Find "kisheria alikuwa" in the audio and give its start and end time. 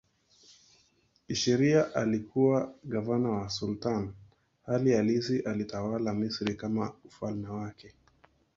1.27-2.73